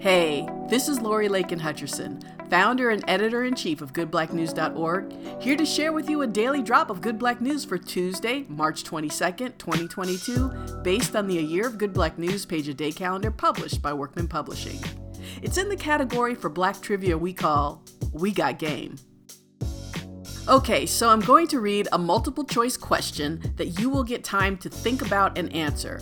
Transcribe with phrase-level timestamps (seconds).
[0.00, 5.66] Hey, this is Lori Lakin Hutcherson, founder and editor in chief of GoodBlackNews.org, here to
[5.66, 10.82] share with you a daily drop of Good Black News for Tuesday, March 22nd, 2022,
[10.84, 13.92] based on the A Year of Good Black News page a day calendar published by
[13.92, 14.78] Workman Publishing.
[15.42, 18.94] It's in the category for black trivia we call We Got Game.
[20.46, 24.58] Okay, so I'm going to read a multiple choice question that you will get time
[24.58, 25.98] to think about and answer.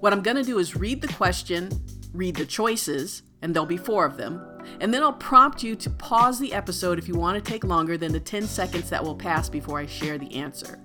[0.00, 1.70] What I'm going to do is read the question,
[2.12, 4.44] read the choices, and there'll be four of them.
[4.80, 7.96] And then I'll prompt you to pause the episode if you want to take longer
[7.96, 10.80] than the 10 seconds that will pass before I share the answer.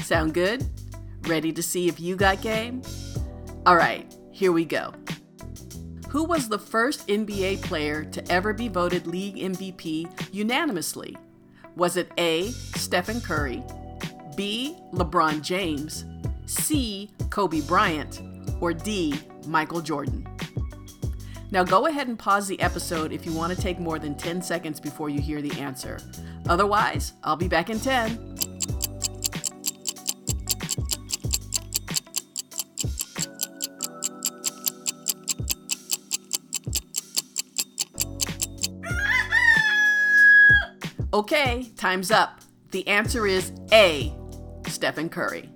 [0.00, 0.64] Sound good?
[1.22, 2.82] Ready to see if you got game?
[3.66, 4.94] All right, here we go.
[6.10, 11.16] Who was the first NBA player to ever be voted league MVP unanimously?
[11.74, 12.52] Was it A.
[12.76, 13.60] Stephen Curry,
[14.36, 14.76] B.
[14.92, 16.04] LeBron James,
[16.46, 17.10] C.
[17.30, 18.22] Kobe Bryant,
[18.60, 19.18] or D.
[19.48, 20.28] Michael Jordan?
[21.54, 24.42] Now go ahead and pause the episode if you want to take more than 10
[24.42, 26.00] seconds before you hear the answer.
[26.48, 28.34] Otherwise, I'll be back in 10.
[41.12, 42.40] Okay, time's up.
[42.72, 44.12] The answer is A.
[44.66, 45.48] Stephen Curry.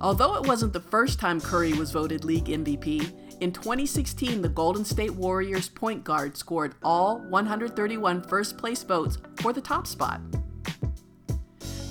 [0.00, 4.84] Although it wasn't the first time Curry was voted league MVP, in 2016, the Golden
[4.84, 10.20] State Warriors point guard scored all 131 first place votes for the top spot.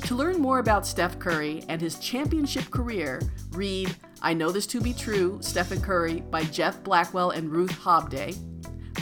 [0.03, 4.81] To learn more about Steph Curry and his championship career, read I Know This to
[4.81, 8.35] Be True Stephen Curry by Geoff Blackwell and Ruth Hobday,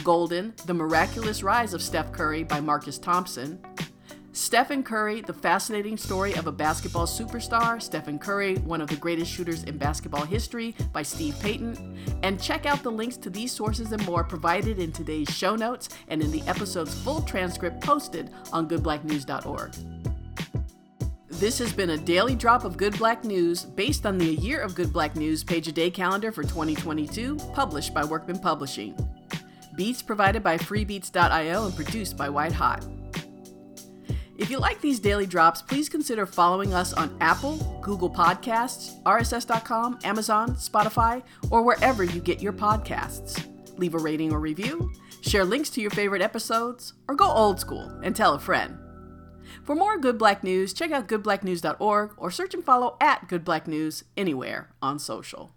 [0.04, 3.60] Golden The Miraculous Rise of Steph Curry by Marcus Thompson,
[4.36, 9.32] Stephen Curry, The Fascinating Story of a Basketball Superstar, Stephen Curry, One of the Greatest
[9.32, 13.92] Shooters in Basketball History by Steve Payton, and check out the links to these sources
[13.92, 18.68] and more provided in today's show notes and in the episode's full transcript posted on
[18.68, 19.74] goodblacknews.org.
[21.30, 24.60] This has been a daily drop of Good Black News based on the A Year
[24.60, 28.94] of Good Black News page a day calendar for 2022, published by Workman Publishing.
[29.76, 32.86] Beats provided by freebeats.io and produced by White Hot.
[34.38, 39.98] If you like these daily drops, please consider following us on Apple, Google Podcasts, RSS.com,
[40.04, 43.46] Amazon, Spotify, or wherever you get your podcasts.
[43.78, 44.92] Leave a rating or review,
[45.22, 48.78] share links to your favorite episodes, or go old school and tell a friend.
[49.62, 53.66] For more Good Black News, check out goodblacknews.org or search and follow at Good Black
[53.66, 55.55] News anywhere on social.